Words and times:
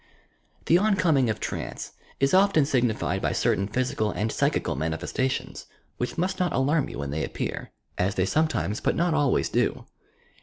The 0.65 0.79
oncoming 0.79 1.29
of 1.29 1.39
trance 1.39 1.91
is 2.19 2.33
often 2.33 2.65
signified 2.65 3.21
by 3.21 3.33
certain 3.33 3.67
physical 3.67 4.09
and 4.09 4.31
psychical 4.31 4.75
manifestations, 4.75 5.67
which 5.97 6.17
must 6.17 6.39
not 6.39 6.53
alarm 6.53 6.89
you 6.89 6.97
when 6.97 7.11
they 7.11 7.23
appear.— 7.23 7.69
as 7.99 8.15
they 8.15 8.25
sometimes 8.25 8.79
but 8.79 8.95
not 8.95 9.13
always 9.13 9.47
do. 9.47 9.85